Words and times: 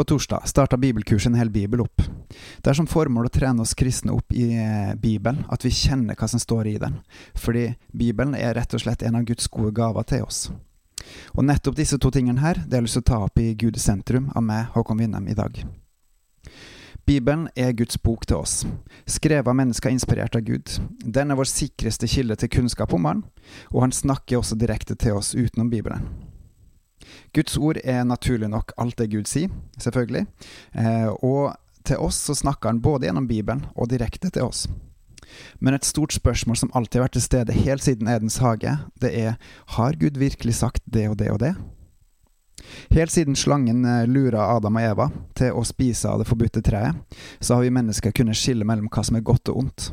På 0.00 0.04
torsdag 0.04 0.48
starta 0.48 0.76
bibelkurset 0.76 1.26
En 1.26 1.34
hel 1.34 1.50
bibel 1.50 1.80
opp. 1.80 2.02
Det 2.58 2.70
er 2.70 2.76
som 2.78 2.86
formål 2.88 3.26
å 3.28 3.32
trene 3.34 3.60
oss 3.60 3.74
kristne 3.76 4.14
opp 4.16 4.32
i 4.32 4.46
eh, 4.56 4.94
Bibelen, 4.96 5.42
at 5.52 5.60
vi 5.66 5.72
kjenner 5.76 6.16
hva 6.16 6.28
som 6.32 6.40
står 6.40 6.70
i 6.70 6.78
den. 6.80 6.94
Fordi 7.36 7.66
Bibelen 7.92 8.32
er 8.38 8.54
rett 8.56 8.72
og 8.72 8.80
slett 8.80 9.04
en 9.04 9.18
av 9.20 9.26
Guds 9.28 9.50
gode 9.52 9.74
gaver 9.76 10.06
til 10.08 10.24
oss. 10.24 10.38
Og 11.34 11.44
nettopp 11.44 11.76
disse 11.76 11.98
to 12.00 12.08
tingene 12.16 12.40
her, 12.40 12.62
det 12.64 12.78
har 12.78 12.80
jeg 12.80 12.86
lyst 12.88 12.96
til 12.96 13.04
å 13.04 13.08
ta 13.10 13.18
opp 13.26 13.44
i 13.44 13.50
Guds 13.60 13.84
sentrum 13.84 14.32
av 14.32 14.46
meg, 14.48 14.72
Håkon 14.72 15.04
Winnem, 15.04 15.28
i 15.28 15.36
dag. 15.36 15.60
Bibelen 17.04 17.50
er 17.52 17.76
Guds 17.76 18.00
bok 18.00 18.24
til 18.24 18.40
oss, 18.40 18.64
skrevet 19.04 19.52
av 19.52 19.60
mennesker 19.60 19.92
inspirert 19.92 20.40
av 20.40 20.48
Gud. 20.48 20.80
Den 21.04 21.28
er 21.28 21.36
vår 21.36 21.52
sikreste 21.52 22.08
kilde 22.08 22.40
til 22.40 22.54
kunnskap 22.56 22.96
om 22.96 23.04
Han, 23.04 23.22
og 23.68 23.84
Han 23.84 23.92
snakker 23.92 24.40
også 24.40 24.56
direkte 24.56 24.96
til 24.96 25.20
oss 25.20 25.34
utenom 25.36 25.68
Bibelen. 25.68 26.29
Guds 27.36 27.56
ord 27.58 27.80
er 27.84 28.04
naturlig 28.04 28.50
nok 28.50 28.74
alt 28.80 28.98
det 29.00 29.10
Gud 29.12 29.28
sier, 29.30 29.50
selvfølgelig, 29.80 30.26
eh, 30.74 31.08
og 31.24 31.56
til 31.86 31.96
oss 32.02 32.18
så 32.28 32.36
snakker 32.36 32.68
Han 32.68 32.82
både 32.84 33.08
gjennom 33.08 33.28
Bibelen 33.28 33.66
og 33.74 33.88
direkte 33.88 34.30
til 34.30 34.46
oss. 34.46 34.66
Men 35.58 35.74
et 35.74 35.86
stort 35.86 36.12
spørsmål 36.12 36.56
som 36.56 36.72
alltid 36.74 36.98
har 36.98 37.06
vært 37.06 37.18
til 37.18 37.24
stede 37.24 37.56
helt 37.64 37.84
siden 37.84 38.08
Edens 38.10 38.40
hage, 38.42 38.76
det 39.00 39.12
er 39.16 39.36
har 39.76 39.98
Gud 40.00 40.18
virkelig 40.18 40.58
sagt 40.58 40.82
det 40.84 41.08
og 41.08 41.18
det 41.18 41.30
og 41.30 41.38
det? 41.40 41.54
Helt 42.90 43.12
siden 43.12 43.36
slangen 43.36 43.84
eh, 43.84 44.06
lura 44.06 44.50
Adam 44.56 44.76
og 44.76 44.84
Eva 44.84 45.08
til 45.38 45.56
å 45.56 45.64
spise 45.64 46.10
av 46.10 46.20
det 46.20 46.28
forbudte 46.28 46.62
treet, 46.64 46.98
så 47.40 47.56
har 47.56 47.64
vi 47.64 47.72
mennesker 47.74 48.14
kunnet 48.14 48.38
skille 48.38 48.66
mellom 48.68 48.90
hva 48.92 49.04
som 49.06 49.16
er 49.16 49.24
godt 49.26 49.52
og 49.52 49.64
ondt. 49.64 49.90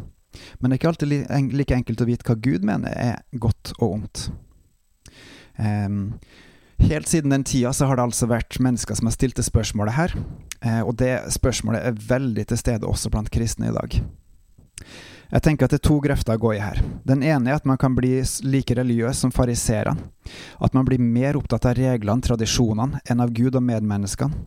Men 0.60 0.70
det 0.70 0.76
er 0.76 0.82
ikke 0.82 0.92
alltid 0.92 1.54
like 1.56 1.78
enkelt 1.78 2.04
å 2.04 2.10
vite 2.10 2.28
hva 2.28 2.36
Gud 2.42 2.66
mener 2.68 2.94
er 2.94 3.22
godt 3.40 3.74
og 3.80 3.88
ondt. 3.94 4.28
Um, 5.58 6.18
helt 6.80 7.10
siden 7.10 7.34
den 7.34 7.44
tida 7.48 7.74
så 7.74 7.90
har 7.90 7.98
det 7.98 8.08
altså 8.08 8.30
vært 8.30 8.60
mennesker 8.64 8.98
som 8.98 9.10
har 9.10 9.16
stilt 9.16 9.38
det 9.40 9.46
spørsmålet 9.48 9.98
her, 9.98 10.16
uh, 10.66 10.82
og 10.88 10.96
det 11.02 11.14
spørsmålet 11.36 11.84
er 11.84 12.02
veldig 12.10 12.48
til 12.50 12.62
stede 12.62 12.90
også 12.90 13.12
blant 13.14 13.32
kristne 13.34 13.72
i 13.72 13.76
dag. 13.76 14.00
Jeg 15.28 15.44
tenker 15.44 15.68
at 15.68 15.74
det 15.74 15.82
er 15.82 15.88
to 15.90 15.98
grøfter 16.00 16.38
å 16.38 16.40
gå 16.40 16.54
i 16.56 16.62
her. 16.64 16.80
Den 17.08 17.24
ene 17.26 17.52
er 17.52 17.58
at 17.60 17.66
man 17.68 17.80
kan 17.80 17.96
bli 17.98 18.22
like 18.48 18.76
religiøs 18.78 19.26
som 19.26 19.34
fariserene. 19.36 20.08
At 20.64 20.78
man 20.78 20.88
blir 20.88 21.04
mer 21.04 21.36
opptatt 21.36 21.68
av 21.68 21.76
reglene, 21.76 22.24
tradisjonene, 22.24 23.02
enn 23.04 23.24
av 23.24 23.34
Gud 23.36 23.58
og 23.60 23.66
medmenneskene. 23.68 24.46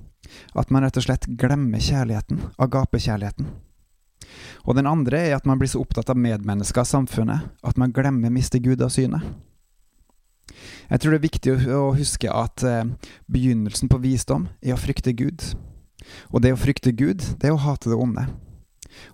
At 0.56 0.70
man 0.72 0.86
rett 0.86 0.96
og 0.96 1.04
slett 1.04 1.26
glemmer 1.36 1.82
kjærligheten, 1.84 2.40
agapekjærligheten. 2.56 3.50
Og 4.68 4.76
den 4.76 4.88
andre 4.88 5.20
er 5.26 5.36
at 5.36 5.46
man 5.48 5.60
blir 5.60 5.68
så 5.68 5.82
opptatt 5.82 6.12
av 6.12 6.20
medmennesker 6.20 6.84
og 6.84 6.88
samfunnet 6.88 7.48
at 7.66 7.80
man 7.80 7.92
glemmer 7.92 8.32
miste 8.32 8.60
Gud 8.62 8.80
av 8.84 8.92
synet. 8.94 9.24
Jeg 10.90 11.00
tror 11.00 11.14
det 11.14 11.20
er 11.20 11.28
viktig 11.28 11.56
å 11.76 11.90
huske 11.96 12.32
at 12.32 12.64
eh, 12.66 12.84
begynnelsen 13.30 13.90
på 13.90 14.00
visdom 14.02 14.48
er 14.60 14.74
å 14.74 14.80
frykte 14.80 15.14
Gud. 15.16 15.52
Og 16.30 16.42
det 16.42 16.54
å 16.54 16.60
frykte 16.60 16.92
Gud, 16.96 17.22
det 17.40 17.50
er 17.50 17.56
å 17.56 17.62
hate 17.64 17.92
det 17.92 17.98
onde. 17.98 18.26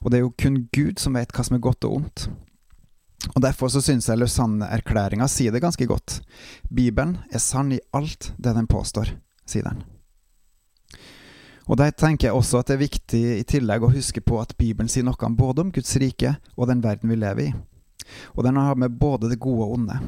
Og 0.03 0.11
det 0.11 0.19
er 0.19 0.25
jo 0.25 0.35
kun 0.39 0.63
Gud 0.75 1.01
som 1.03 1.17
vet 1.19 1.33
hva 1.35 1.45
som 1.47 1.59
er 1.59 1.65
godt 1.65 1.87
og 1.89 2.01
ondt. 2.01 2.29
Og 3.35 3.43
Derfor 3.43 3.71
så 3.73 3.83
syns 3.83 4.09
jeg 4.09 4.21
Lausanne-erklæringa 4.21 5.27
sier 5.31 5.55
det 5.55 5.65
ganske 5.65 5.87
godt. 5.89 6.21
Bibelen 6.71 7.17
er 7.33 7.43
sann 7.43 7.73
i 7.75 7.83
alt 7.97 8.33
det 8.39 8.55
den 8.57 8.69
påstår, 8.71 9.17
sier 9.49 9.67
den. 9.67 9.85
Og 11.67 11.77
Der 11.81 11.91
tenker 11.91 12.29
jeg 12.29 12.39
også 12.39 12.61
at 12.61 12.69
det 12.69 12.77
er 12.77 12.85
viktig 12.85 13.23
i 13.41 13.47
tillegg 13.49 13.83
å 13.83 13.91
huske 13.91 14.23
på 14.23 14.39
at 14.39 14.55
Bibelen 14.59 14.89
sier 14.89 15.07
noe 15.07 15.33
både 15.35 15.65
om 15.65 15.73
Guds 15.75 15.97
rike 15.99 16.37
og 16.55 16.69
den 16.71 16.85
verden 16.85 17.11
vi 17.11 17.19
lever 17.19 17.49
i. 17.49 17.55
Og 18.39 18.45
den 18.47 18.57
har 18.61 18.79
med 18.79 18.95
både 19.01 19.33
det 19.33 19.41
gode 19.43 19.67
og 19.67 19.73
onde. 19.81 19.99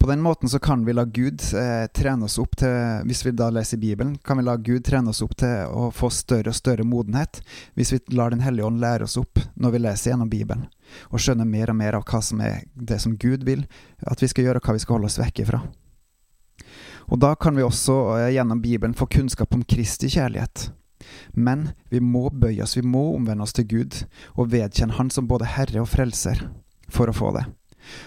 På 0.00 0.06
den 0.08 0.22
måten 0.24 0.48
så 0.48 0.58
kan 0.58 0.84
vi 0.84 0.92
la 0.92 1.04
Gud 1.04 1.42
eh, 1.54 1.86
trene 1.92 2.24
oss 2.24 2.38
opp 2.40 2.56
til 2.56 3.02
Hvis 3.04 3.20
vi 3.26 3.34
da 3.36 3.50
leser 3.52 3.76
Bibelen, 3.76 4.14
kan 4.24 4.40
vi 4.40 4.44
la 4.46 4.56
Gud 4.56 4.84
trene 4.86 5.12
oss 5.12 5.20
opp 5.22 5.34
til 5.36 5.68
å 5.68 5.90
få 5.92 6.08
større 6.14 6.54
og 6.54 6.56
større 6.56 6.86
modenhet 6.88 7.42
hvis 7.76 7.92
vi 7.92 8.00
lar 8.16 8.32
Den 8.32 8.40
hellige 8.40 8.66
ånd 8.66 8.80
lære 8.80 9.04
oss 9.04 9.18
opp 9.20 9.42
når 9.60 9.74
vi 9.74 9.82
leser 9.84 10.12
gjennom 10.14 10.30
Bibelen, 10.32 10.64
og 11.12 11.20
skjønner 11.20 11.44
mer 11.44 11.70
og 11.70 11.76
mer 11.76 11.98
av 11.98 12.06
hva 12.08 12.22
som 12.24 12.40
er 12.40 12.64
det 12.74 12.96
som 13.02 13.18
Gud 13.20 13.44
vil 13.44 13.66
at 14.08 14.22
vi 14.22 14.28
skal 14.30 14.46
gjøre, 14.46 14.62
og 14.62 14.66
hva 14.66 14.76
vi 14.78 14.82
skal 14.82 14.96
holde 14.96 15.10
oss 15.10 15.20
vekk 15.20 15.44
ifra. 15.44 15.60
Og 17.10 17.20
da 17.20 17.34
kan 17.36 17.56
vi 17.58 17.66
også 17.66 17.96
eh, 18.16 18.32
gjennom 18.38 18.62
Bibelen 18.64 18.96
få 18.96 19.06
kunnskap 19.10 19.54
om 19.54 19.66
Kristi 19.68 20.08
kjærlighet. 20.08 20.70
Men 21.32 21.70
vi 21.90 22.00
må 22.00 22.28
bøye 22.30 22.62
oss, 22.64 22.76
vi 22.76 22.86
må 22.86 23.10
omvende 23.14 23.44
oss 23.44 23.56
til 23.56 23.68
Gud 23.68 24.02
og 24.36 24.50
vedkjenne 24.52 24.96
Han 24.98 25.10
som 25.12 25.28
både 25.28 25.48
Herre 25.56 25.84
og 25.84 25.90
Frelser 25.90 26.46
for 26.90 27.10
å 27.10 27.16
få 27.16 27.34
det. 27.36 27.46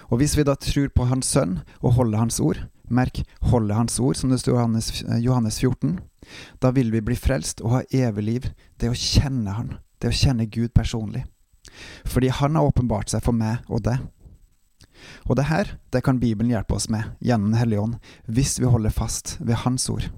Og 0.10 0.20
hvis 0.22 0.38
vi 0.38 0.46
da 0.48 0.56
tror 0.56 0.92
på 0.94 1.08
Hans 1.10 1.32
sønn 1.34 1.60
og 1.82 1.98
holder 1.98 2.24
Hans 2.24 2.40
ord, 2.40 2.60
merk 2.90 3.24
'holde 3.42 3.74
Hans 3.74 4.00
ord', 4.00 4.16
som 4.16 4.30
det 4.30 4.40
står 4.40 4.54
i 4.54 5.22
Johannes, 5.24 5.60
14, 5.60 6.00
da 6.62 6.72
vil 6.72 6.92
vi 6.92 7.02
bli 7.02 7.16
frelst 7.16 7.62
og 7.62 7.72
ha 7.72 7.82
evig 7.92 8.24
liv, 8.24 8.50
det 8.80 8.90
å 8.90 8.98
kjenne 8.98 9.52
Han, 9.52 9.78
det 10.02 10.10
å 10.10 10.18
kjenne 10.18 10.46
Gud 10.46 10.74
personlig. 10.74 11.26
Fordi 12.06 12.28
Han 12.28 12.56
har 12.56 12.64
åpenbart 12.64 13.10
seg 13.10 13.24
for 13.24 13.34
meg 13.34 13.58
og 13.68 13.84
deg. 13.84 14.00
Og 15.28 15.36
det 15.36 15.50
her, 15.50 15.78
det 15.92 16.04
kan 16.04 16.20
Bibelen 16.20 16.52
hjelpe 16.52 16.76
oss 16.76 16.90
med, 16.90 17.04
gjennom 17.20 17.52
Den 17.52 17.60
hellige 17.60 17.82
ånd, 17.82 17.96
hvis 18.28 18.60
vi 18.60 18.66
holder 18.66 18.90
fast 18.90 19.38
ved 19.40 19.56
Hans 19.66 19.90
ord. 19.90 20.10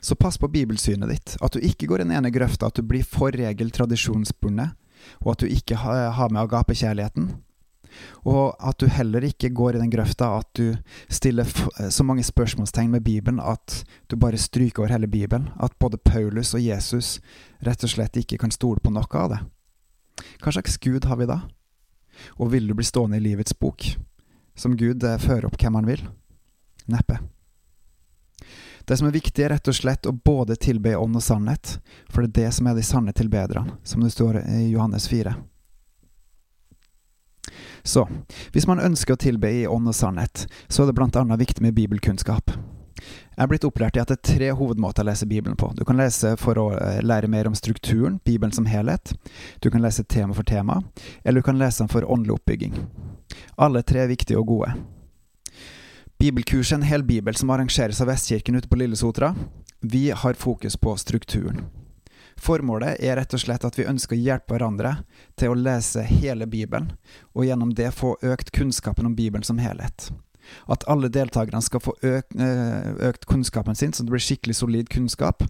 Så 0.00 0.14
pass 0.14 0.38
på 0.38 0.48
bibelsynet 0.48 1.10
ditt, 1.10 1.36
at 1.42 1.52
du 1.52 1.58
ikke 1.58 1.88
går 1.90 2.04
den 2.04 2.12
ene 2.14 2.30
grøfta, 2.30 2.68
at 2.68 2.76
du 2.76 2.82
blir 2.86 3.04
for 3.04 3.34
regel 3.34 3.70
tradisjonsbundet, 3.70 4.76
og 5.24 5.32
at 5.32 5.42
du 5.42 5.50
ikke 5.50 5.76
har 5.76 6.30
med 6.30 6.42
agapekjærligheten, 6.42 7.32
og 8.26 8.56
at 8.58 8.78
du 8.80 8.86
heller 8.90 9.24
ikke 9.24 9.52
går 9.54 9.76
i 9.76 9.80
den 9.82 9.90
grøfta 9.92 10.32
at 10.38 10.48
du 10.58 10.76
stiller 11.08 11.46
eh, 11.80 11.90
så 11.90 12.04
mange 12.04 12.24
spørsmålstegn 12.26 12.90
med 12.90 13.04
Bibelen 13.06 13.40
at 13.40 13.84
du 14.10 14.16
bare 14.16 14.40
stryker 14.40 14.82
over 14.82 14.92
hele 14.92 15.06
Bibelen. 15.06 15.50
At 15.60 15.78
både 15.78 15.98
Paulus 15.98 16.54
og 16.54 16.64
Jesus 16.64 17.20
rett 17.64 17.84
og 17.84 17.92
slett 17.92 18.16
ikke 18.16 18.38
kan 18.42 18.54
stole 18.54 18.82
på 18.82 18.92
noe 18.94 19.06
av 19.12 19.30
det. 19.32 19.40
Hva 20.42 20.52
slags 20.52 20.78
Gud 20.82 21.04
har 21.04 21.20
vi 21.20 21.30
da? 21.30 21.40
Og 22.40 22.52
vil 22.52 22.68
du 22.68 22.74
bli 22.74 22.84
stående 22.86 23.20
i 23.20 23.24
livets 23.24 23.54
bok, 23.58 23.96
som 24.56 24.76
Gud 24.76 25.04
eh, 25.04 25.18
fører 25.20 25.48
opp 25.48 25.58
hvem 25.60 25.78
han 25.78 25.88
vil? 25.88 26.04
Neppe. 26.86 27.20
Det 28.86 28.94
som 28.96 29.08
er 29.08 29.16
viktig, 29.16 29.42
er 29.42 29.50
rett 29.50 29.68
og 29.68 29.74
slett 29.74 30.06
å 30.06 30.14
både 30.14 30.54
tilbe 30.62 30.92
ånd 30.94 31.18
og 31.18 31.22
sannhet, 31.24 31.80
for 32.06 32.22
det 32.22 32.28
er 32.28 32.46
det 32.46 32.50
som 32.54 32.68
er 32.70 32.76
de 32.78 32.84
sanne 32.86 33.14
tilbederne, 33.16 33.80
som 33.82 34.04
det 34.04 34.12
står 34.14 34.44
i 34.44 34.68
Johannes 34.70 35.08
4. 35.10 35.32
Så 37.82 38.06
hvis 38.52 38.66
man 38.66 38.82
ønsker 38.82 39.14
å 39.14 39.20
tilbe 39.20 39.50
i 39.52 39.66
ånd 39.66 39.88
og 39.88 39.94
sannhet, 39.96 40.46
så 40.68 40.82
er 40.82 40.90
det 40.90 40.96
blant 40.98 41.16
annet 41.16 41.40
viktig 41.40 41.64
med 41.64 41.76
bibelkunnskap. 41.76 42.54
Jeg 43.36 43.44
er 43.44 43.50
blitt 43.50 43.66
opplært 43.68 43.98
i 43.98 44.00
at 44.00 44.08
det 44.08 44.16
er 44.16 44.28
tre 44.30 44.46
hovedmåter 44.56 45.04
å 45.04 45.10
lese 45.10 45.28
Bibelen 45.28 45.58
på. 45.60 45.68
Du 45.76 45.84
kan 45.84 45.98
lese 46.00 46.32
for 46.40 46.56
å 46.56 46.70
eh, 46.72 47.02
lære 47.04 47.28
mer 47.28 47.50
om 47.50 47.54
strukturen, 47.54 48.16
Bibelen 48.24 48.54
som 48.56 48.64
helhet. 48.64 49.12
Du 49.60 49.68
kan 49.70 49.84
lese 49.84 50.06
tema 50.08 50.32
for 50.34 50.48
tema, 50.48 50.80
eller 51.22 51.44
du 51.44 51.48
kan 51.50 51.60
lese 51.60 51.84
den 51.84 51.92
for 51.92 52.08
åndelig 52.08 52.38
oppbygging. 52.38 52.78
Alle 53.60 53.84
tre 53.84 54.06
er 54.06 54.12
viktige 54.12 54.40
og 54.40 54.48
gode. 54.54 54.72
Bibelkurset 56.16 56.78
En 56.78 56.88
hel 56.88 57.04
bibel 57.04 57.36
som 57.36 57.52
arrangeres 57.52 58.00
av 58.00 58.08
Vestkirken 58.08 58.56
ute 58.56 58.72
på 58.72 58.80
Lillesotra. 58.80 59.34
Vi 59.84 60.08
har 60.10 60.40
fokus 60.40 60.76
på 60.80 60.96
strukturen. 60.96 61.66
Formålet 62.40 63.00
er 63.00 63.16
rett 63.16 63.34
og 63.34 63.40
slett 63.40 63.64
at 63.64 63.78
vi 63.78 63.88
ønsker 63.88 64.16
å 64.16 64.20
hjelpe 64.20 64.54
hverandre 64.54 64.98
til 65.40 65.52
å 65.52 65.58
lese 65.58 66.04
hele 66.06 66.46
Bibelen, 66.46 66.92
og 67.34 67.48
gjennom 67.48 67.72
det 67.74 67.94
få 67.96 68.16
økt 68.22 68.52
kunnskapen 68.54 69.08
om 69.08 69.16
Bibelen 69.16 69.46
som 69.46 69.58
helhet. 69.58 70.10
At 70.70 70.84
alle 70.86 71.08
deltakerne 71.10 71.62
skal 71.64 71.82
få 71.82 71.96
økt, 72.06 72.36
eh, 72.38 72.92
økt 73.08 73.26
kunnskapen 73.26 73.74
sin, 73.74 73.92
så 73.92 74.04
det 74.04 74.12
blir 74.14 74.22
skikkelig 74.22 74.54
solid 74.60 74.88
kunnskap, 74.88 75.42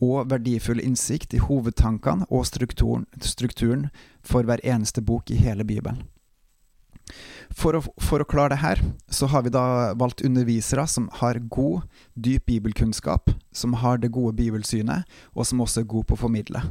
og 0.00 0.30
verdifull 0.30 0.80
innsikt 0.80 1.34
i 1.34 1.42
hovedtankene 1.42 2.28
og 2.30 2.46
strukturen, 2.46 3.06
strukturen 3.20 3.88
for 4.22 4.42
hver 4.44 4.62
eneste 4.62 5.02
bok 5.02 5.30
i 5.30 5.40
hele 5.40 5.64
Bibelen. 5.64 6.04
For 7.54 7.76
å, 7.76 7.82
for 8.00 8.22
å, 8.22 8.26
klare 8.28 8.54
det 8.54 8.62
her, 8.62 8.80
så 9.12 9.28
har 9.30 9.44
vi 9.44 9.52
da 9.54 9.92
valgt 9.98 10.24
undervisere 10.24 10.86
som 10.90 11.10
har 11.20 11.38
god, 11.52 11.84
dyp 12.14 12.46
bibelkunnskap, 12.48 13.30
som 13.52 13.76
har 13.82 14.00
det 14.02 14.12
gode 14.14 14.34
bibelsynet, 14.38 15.04
og 15.34 15.46
som 15.46 15.62
også 15.62 15.82
er 15.82 15.90
gode 15.90 16.08
på 16.10 16.18
å 16.18 16.24
formidle. 16.24 16.64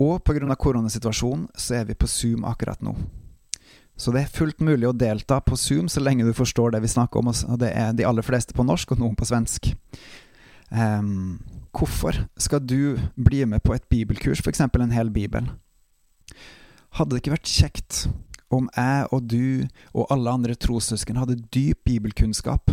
Og 0.00 0.22
pga. 0.24 0.56
koronasituasjonen 0.56 1.50
så 1.54 1.80
er 1.80 1.90
vi 1.90 1.94
på 1.94 2.08
Zoom 2.08 2.46
akkurat 2.48 2.80
nå. 2.82 2.96
Så 4.00 4.14
det 4.16 4.22
er 4.22 4.32
fullt 4.32 4.62
mulig 4.64 4.88
å 4.88 4.96
delta 4.96 5.42
på 5.44 5.58
Zoom 5.60 5.88
så 5.92 6.00
lenge 6.00 6.24
du 6.24 6.32
forstår 6.32 6.72
det 6.72 6.80
vi 6.80 6.88
snakker 6.88 7.20
om, 7.20 7.28
og 7.28 7.58
det 7.60 7.74
er 7.76 7.92
de 7.92 8.06
aller 8.08 8.24
fleste 8.24 8.56
på 8.56 8.64
norsk 8.64 8.94
og 8.94 9.02
noen 9.02 9.18
på 9.18 9.28
svensk. 9.28 9.74
Um, 10.70 11.36
hvorfor 11.76 12.16
skal 12.40 12.64
du 12.64 12.96
bli 13.20 13.44
med 13.44 13.60
på 13.60 13.74
et 13.76 13.84
bibelkurs, 13.92 14.40
f.eks. 14.40 14.62
en 14.64 14.96
hel 14.96 15.12
bibel? 15.12 15.52
Hadde 16.96 17.12
det 17.12 17.20
ikke 17.20 17.36
vært 17.36 17.52
kjekt 17.52 18.06
om 18.50 18.68
jeg 18.76 19.06
og 19.14 19.28
du 19.30 19.66
og 19.94 20.10
alle 20.10 20.34
andre 20.38 20.56
trossøsken 20.58 21.20
hadde 21.20 21.40
dyp 21.54 21.84
bibelkunnskap, 21.86 22.72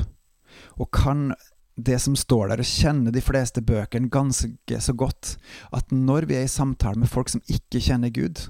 og 0.77 0.91
kan 0.93 1.31
det 1.77 1.99
som 2.01 2.15
står 2.17 2.49
der, 2.49 2.61
og 2.61 2.69
kjenner 2.69 3.13
de 3.13 3.21
fleste 3.21 3.61
bøkene 3.61 4.09
ganske 4.09 4.79
så 4.81 4.93
godt, 4.97 5.35
at 5.71 5.93
når 5.93 6.25
vi 6.29 6.39
er 6.39 6.47
i 6.47 6.51
samtale 6.51 6.97
med 6.97 7.11
folk 7.11 7.29
som 7.29 7.43
ikke 7.45 7.81
kjenner 7.83 8.09
Gud, 8.13 8.47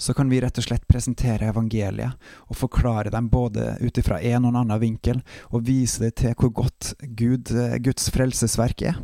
så 0.00 0.14
kan 0.16 0.28
vi 0.32 0.40
rett 0.42 0.58
og 0.60 0.64
slett 0.66 0.88
presentere 0.90 1.50
evangeliet 1.52 2.16
og 2.48 2.58
forklare 2.58 3.12
dem 3.12 3.30
både 3.32 3.76
ut 3.80 4.00
ifra 4.00 4.20
en 4.20 4.44
og 4.44 4.52
en 4.52 4.60
annen 4.64 4.82
vinkel, 4.82 5.22
og 5.52 5.64
vise 5.68 6.02
det 6.04 6.16
til 6.20 6.34
hvor 6.36 6.52
godt 6.62 6.94
Gud, 7.16 7.52
eh, 7.52 7.78
Guds 7.84 8.10
frelsesverk 8.12 8.84
er. 8.88 9.00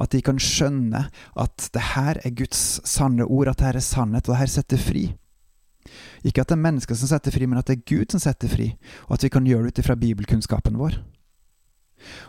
At 0.00 0.12
de 0.12 0.20
kan 0.24 0.40
skjønne 0.40 1.06
at 1.40 1.68
det 1.72 1.84
her 1.94 2.20
er 2.24 2.36
Guds 2.36 2.80
sanne 2.88 3.24
ord, 3.24 3.48
at 3.48 3.60
det 3.60 3.70
her 3.70 3.80
er 3.80 3.86
sannhet, 3.86 4.28
og 4.28 4.34
det 4.34 4.42
her 4.42 4.52
setter 4.58 4.80
fri. 4.80 5.06
Ikke 6.22 6.44
at 6.44 6.52
det 6.52 6.58
er 6.58 6.66
mennesker 6.66 6.98
som 6.98 7.10
setter 7.10 7.34
fri, 7.34 7.48
men 7.48 7.60
at 7.60 7.68
det 7.68 7.78
er 7.78 7.88
Gud 7.88 8.14
som 8.14 8.22
setter 8.22 8.50
fri, 8.50 8.72
og 9.08 9.16
at 9.18 9.26
vi 9.26 9.32
kan 9.32 9.48
gjøre 9.48 9.68
det 9.68 9.74
ut 9.74 9.82
ifra 9.82 9.98
bibelkunnskapen 9.98 10.78
vår. 10.80 11.00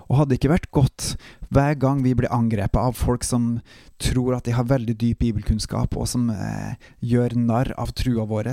Og 0.08 0.18
hadde 0.18 0.34
det 0.34 0.40
ikke 0.42 0.54
vært 0.54 0.72
godt 0.76 1.06
hver 1.54 1.78
gang 1.82 2.04
vi 2.06 2.14
blir 2.18 2.34
angrepet 2.34 2.80
av 2.80 2.98
folk 2.98 3.26
som 3.26 3.58
tror 4.02 4.38
at 4.38 4.46
de 4.48 4.54
har 4.54 4.70
veldig 4.70 4.96
dyp 5.00 5.24
bibelkunnskap, 5.24 5.98
og 5.98 6.10
som 6.10 6.30
eh, 6.34 6.76
gjør 7.02 7.38
narr 7.40 7.74
av 7.80 7.94
trua 7.98 8.28
vår, 8.30 8.52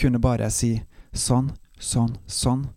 kunne 0.00 0.22
bare 0.22 0.50
si 0.52 0.78
sånn, 1.12 1.52
sånn, 1.78 2.16
sånn, 2.26 2.68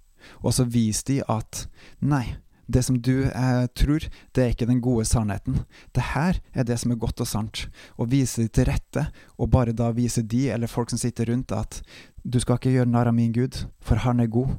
og 0.43 0.53
så 0.55 0.67
viser 0.67 1.07
de 1.11 1.21
at 1.31 1.65
nei, 2.03 2.25
det 2.67 2.83
som 2.83 2.99
du 3.01 3.25
eh, 3.27 3.65
tror, 3.79 4.05
det 4.35 4.43
er 4.43 4.53
ikke 4.53 4.67
den 4.69 4.81
gode 4.83 5.05
sannheten. 5.07 5.61
Det 5.95 6.03
her 6.13 6.39
er 6.53 6.67
det 6.67 6.79
som 6.81 6.93
er 6.93 7.01
godt 7.01 7.23
og 7.23 7.29
sant. 7.29 7.65
Å 7.95 8.07
vise 8.09 8.45
det 8.45 8.53
til 8.57 8.69
rette, 8.69 9.07
og 9.39 9.51
bare 9.55 9.75
da 9.75 9.89
vise 9.95 10.23
de, 10.23 10.47
eller 10.53 10.71
folk 10.71 10.91
som 10.91 11.01
sitter 11.01 11.31
rundt, 11.31 11.55
at 11.55 11.81
du 12.23 12.39
skal 12.43 12.59
ikke 12.59 12.75
gjøre 12.75 12.91
narr 12.91 13.11
av 13.11 13.17
min 13.17 13.35
Gud, 13.35 13.63
for 13.79 14.03
han 14.03 14.19
er 14.23 14.31
god. 14.31 14.57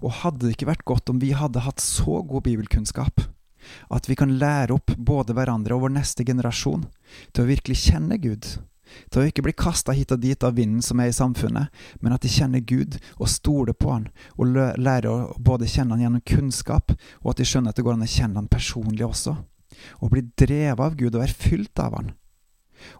Og 0.00 0.22
hadde 0.22 0.46
det 0.46 0.56
ikke 0.56 0.70
vært 0.70 0.86
godt 0.88 1.12
om 1.12 1.20
vi 1.20 1.34
hadde 1.36 1.66
hatt 1.66 1.84
så 1.84 2.22
god 2.24 2.46
bibelkunnskap 2.48 3.28
at 3.92 4.08
vi 4.08 4.16
kan 4.18 4.36
lære 4.40 4.76
opp 4.76 4.94
både 4.96 5.34
hverandre 5.36 5.76
og 5.76 5.86
vår 5.86 5.94
neste 5.98 6.26
generasjon 6.26 6.86
til 7.32 7.44
å 7.44 7.48
virkelig 7.48 7.80
kjenne 7.88 8.18
Gud, 8.22 8.46
til 9.10 9.22
å 9.22 9.28
ikke 9.28 9.44
bli 9.46 9.54
kasta 9.58 9.94
hit 9.96 10.12
og 10.14 10.22
dit 10.22 10.44
av 10.44 10.56
vinden 10.58 10.84
som 10.84 11.00
er 11.00 11.10
i 11.10 11.16
samfunnet, 11.16 11.72
men 12.00 12.14
at 12.14 12.24
de 12.24 12.32
kjenner 12.32 12.64
Gud 12.64 12.98
og 13.18 13.30
stoler 13.32 13.76
på 13.76 13.92
Han, 13.94 14.08
og 14.36 14.56
lærer 14.78 15.10
å 15.10 15.34
både 15.38 15.68
kjenne 15.68 15.96
Han 15.96 16.06
gjennom 16.06 16.26
kunnskap, 16.26 16.94
og 17.22 17.32
at 17.32 17.42
de 17.42 17.48
skjønner 17.48 17.74
at 17.74 17.78
det 17.80 17.86
går 17.86 17.98
an 17.98 18.06
å 18.06 18.10
kjenne 18.10 18.40
Han 18.40 18.52
personlig 18.52 19.06
også, 19.08 19.36
og 20.00 20.14
bli 20.14 20.24
drevet 20.38 20.84
av 20.84 20.96
Gud 20.98 21.14
og 21.14 21.22
være 21.22 21.40
fylt 21.48 21.84
av 21.84 21.98
Han 21.98 22.16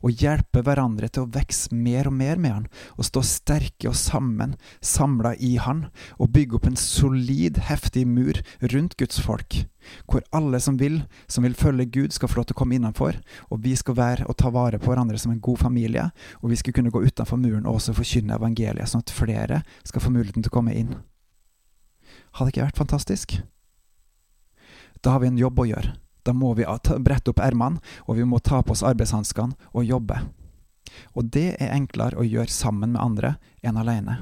og 0.02 0.22
hjelpe 0.22 0.62
hverandre 0.64 1.08
til 1.10 1.24
å 1.24 1.30
vokse 1.34 1.74
mer 1.74 2.08
og 2.10 2.16
mer 2.18 2.40
med 2.40 2.54
Han, 2.54 2.68
og 2.96 3.08
stå 3.08 3.22
sterke 3.26 3.90
og 3.90 3.96
sammen, 3.98 4.56
samla 4.84 5.34
i 5.36 5.56
Han, 5.62 5.86
og 6.18 6.32
bygge 6.34 6.58
opp 6.58 6.68
en 6.70 6.78
solid, 6.78 7.60
heftig 7.68 8.06
mur 8.08 8.40
rundt 8.72 8.96
Guds 9.00 9.20
folk, 9.24 9.60
hvor 10.06 10.24
alle 10.34 10.60
som 10.60 10.78
vil, 10.80 11.02
som 11.28 11.46
vil 11.46 11.56
følge 11.58 11.88
Gud, 11.98 12.16
skal 12.16 12.30
få 12.30 12.40
lov 12.40 12.48
til 12.48 12.58
å 12.58 12.60
komme 12.62 12.78
innenfor, 12.78 13.20
og 13.50 13.62
vi 13.64 13.74
skal 13.78 13.98
være 13.98 14.28
og 14.28 14.38
ta 14.40 14.52
vare 14.54 14.80
på 14.80 14.90
hverandre 14.90 15.20
som 15.20 15.32
en 15.34 15.42
god 15.44 15.62
familie, 15.62 16.08
og 16.42 16.52
vi 16.52 16.58
skal 16.60 16.76
kunne 16.76 16.92
gå 16.94 17.04
utenfor 17.04 17.40
muren 17.40 17.66
og 17.66 17.78
også 17.78 17.96
forkynne 17.96 18.36
evangeliet, 18.38 18.88
sånn 18.90 19.04
at 19.04 19.14
flere 19.14 19.62
skal 19.86 20.04
få 20.04 20.12
muligheten 20.14 20.44
til 20.44 20.52
å 20.52 20.58
komme 20.58 20.76
inn. 20.76 20.98
Hadde 22.36 22.50
det 22.50 22.56
ikke 22.56 22.68
vært 22.68 22.82
fantastisk? 22.82 23.38
Da 25.02 25.14
har 25.14 25.22
vi 25.22 25.30
en 25.30 25.40
jobb 25.40 25.60
å 25.62 25.68
gjøre. 25.68 25.94
Da 26.28 26.34
må 26.36 26.52
vi 26.58 26.66
brette 27.00 27.32
opp 27.32 27.40
ermene, 27.40 27.80
og 28.04 28.18
vi 28.20 28.26
må 28.28 28.40
ta 28.44 28.60
på 28.60 28.76
oss 28.76 28.84
arbeidshanskene 28.84 29.56
og 29.72 29.86
jobbe. 29.88 30.20
Og 31.16 31.30
det 31.32 31.54
er 31.56 31.72
enklere 31.72 32.20
å 32.20 32.26
gjøre 32.26 32.52
sammen 32.52 32.92
med 32.92 33.00
andre 33.00 33.36
enn 33.64 33.80
alene. 33.80 34.20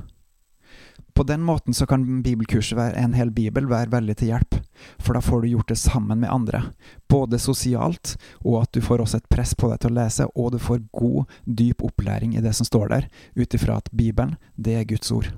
På 1.16 1.24
den 1.24 1.40
måten 1.42 1.74
så 1.74 1.86
kan 1.88 2.04
bibelkurset 2.22 2.76
være 2.76 3.00
en 3.00 3.14
hel 3.16 3.30
bibel 3.32 3.64
være 3.70 3.88
veldig 3.94 4.16
til 4.20 4.34
hjelp, 4.34 4.58
for 5.00 5.16
da 5.16 5.22
får 5.24 5.42
du 5.42 5.48
gjort 5.54 5.70
det 5.72 5.78
sammen 5.80 6.20
med 6.20 6.28
andre, 6.30 6.60
både 7.08 7.40
sosialt, 7.40 8.18
og 8.44 8.58
at 8.60 8.76
du 8.76 8.82
får 8.84 9.00
også 9.00 9.22
et 9.22 9.30
press 9.32 9.54
på 9.56 9.70
deg 9.70 9.80
til 9.80 9.94
å 9.94 9.96
lese, 9.96 10.26
og 10.36 10.52
du 10.52 10.58
får 10.60 10.84
god, 10.92 11.32
dyp 11.48 11.80
opplæring 11.88 12.36
i 12.36 12.44
det 12.44 12.52
som 12.58 12.68
står 12.68 12.92
der, 12.92 13.08
ut 13.32 13.56
ifra 13.56 13.78
at 13.80 13.88
Bibelen, 13.96 14.36
det 14.60 14.76
er 14.76 14.84
Guds 14.92 15.10
ord. 15.10 15.32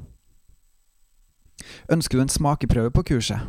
Ønsker 1.95 2.19
du 2.19 2.27
en 2.27 2.37
smakeprøve 2.37 2.91
på 2.99 3.07
kurset? 3.15 3.47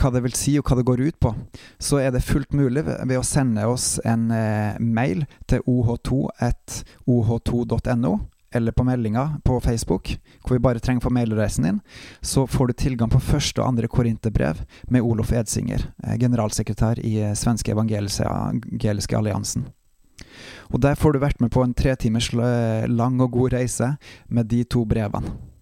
Hva 0.00 0.08
det 0.14 0.22
vil 0.24 0.34
si 0.36 0.52
og 0.58 0.64
hva 0.68 0.76
det 0.78 0.88
går 0.88 1.00
ut 1.06 1.18
på, 1.22 1.30
så 1.78 1.94
er 2.02 2.10
det 2.14 2.26
fullt 2.26 2.52
mulig 2.56 2.82
ved 2.86 3.18
å 3.18 3.24
sende 3.26 3.66
oss 3.70 3.86
en 4.04 4.30
eh, 4.34 4.74
mail 4.80 5.24
til 5.50 5.60
oh2.oh2.no, 5.70 8.12
eller 8.54 8.72
på 8.72 8.84
meldinga 8.86 9.24
på 9.46 9.60
Facebook, 9.62 10.18
hvor 10.42 10.54
vi 10.56 10.66
bare 10.66 10.80
trenger 10.82 11.00
å 11.02 11.06
få 11.08 11.14
mailadressen 11.14 11.66
din, 11.68 11.80
så 12.22 12.40
får 12.46 12.64
du 12.66 12.74
tilgang 12.84 13.10
på 13.10 13.20
første 13.22 13.60
og 13.62 13.68
andre 13.72 13.88
korinterbrev 13.90 14.56
med 14.90 15.02
Olof 15.02 15.32
Edsinger, 15.34 15.80
eh, 16.04 16.16
generalsekretær 16.18 16.96
i 17.02 17.14
eh, 17.22 17.38
Svenske 17.38 17.72
evangeliske 17.74 19.16
alliansen. 19.18 19.62
Og 20.74 20.78
Der 20.82 20.94
får 20.98 21.10
du 21.12 21.18
vært 21.22 21.40
med 21.42 21.50
på 21.54 21.62
en 21.62 21.74
tre 21.74 21.94
timers 21.98 22.32
lang 22.34 23.20
og 23.22 23.32
god 23.34 23.52
reise 23.54 23.96
med 24.26 24.44
de 24.50 24.64
to 24.64 24.84
brevene. 24.88 25.53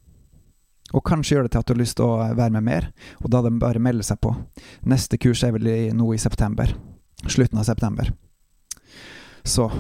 Og 0.93 1.05
kanskje 1.05 1.37
gjør 1.37 1.47
det 1.47 1.55
til 1.55 1.63
at 1.63 1.69
du 1.69 1.75
har 1.75 1.83
lyst 1.83 1.97
til 1.99 2.09
å 2.09 2.35
være 2.37 2.53
med 2.59 2.67
mer, 2.69 2.91
og 3.23 3.31
da 3.33 3.41
er 3.41 3.49
det 3.49 3.63
bare 3.63 3.81
å 3.81 3.87
melde 3.87 4.07
seg 4.07 4.21
på. 4.23 4.35
Neste 4.89 5.19
kurs 5.21 5.43
er 5.47 5.55
vel 5.57 5.69
nå 5.97 6.13
i 6.13 6.21
september. 6.21 6.75
Slutten 7.27 7.61
av 7.61 7.69
september. 7.69 8.13
Så 9.45 9.71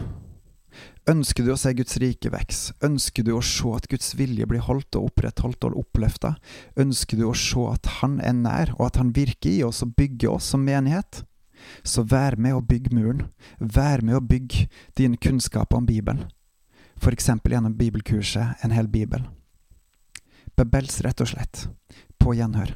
Ønsker 1.11 1.43
du 1.43 1.50
å 1.50 1.59
se 1.59 1.73
Guds 1.75 1.97
rike 1.99 2.31
vokse? 2.31 2.76
Ønsker 2.87 3.25
du 3.26 3.32
å 3.35 3.41
se 3.43 3.73
at 3.75 3.88
Guds 3.91 4.12
vilje 4.14 4.47
blir 4.47 4.62
holdt 4.62 4.94
og 4.94 5.09
opprettholdt 5.09 5.67
og 5.67 5.81
oppløfta? 5.81 6.37
Ønsker 6.79 7.19
du 7.19 7.25
å 7.26 7.35
se 7.35 7.64
at 7.73 7.91
Han 7.99 8.20
er 8.23 8.37
nær, 8.38 8.70
og 8.79 8.87
at 8.87 9.00
Han 9.03 9.11
virker 9.17 9.50
i 9.50 9.64
oss 9.67 9.82
og 9.82 9.97
bygger 9.99 10.37
oss 10.37 10.53
som 10.55 10.62
menighet? 10.62 11.25
Så 11.82 12.06
vær 12.06 12.38
med 12.38 12.55
å 12.55 12.62
bygge 12.62 12.94
muren. 12.94 13.26
Vær 13.59 14.03
med 14.06 14.14
å 14.14 14.23
bygge 14.23 14.69
dine 14.94 15.19
kunnskaper 15.19 15.82
om 15.82 15.91
Bibelen. 15.91 16.31
Eksempel 17.03 17.56
gjennom 17.56 17.75
bibelkurset 17.75 18.62
En 18.62 18.70
hel 18.70 18.87
bibel. 18.87 19.26
Bebels, 20.56 21.00
rett 21.04 21.20
og 21.25 21.31
slett. 21.32 21.66
På 22.20 22.34
gjenhør. 22.37 22.75